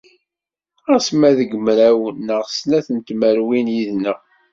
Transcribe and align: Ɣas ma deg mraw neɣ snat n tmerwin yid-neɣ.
Ɣas 0.89 1.07
ma 1.19 1.31
deg 1.37 1.51
mraw 1.65 1.99
neɣ 2.25 2.43
snat 2.57 2.87
n 2.95 2.99
tmerwin 3.07 3.67
yid-neɣ. 3.75 4.19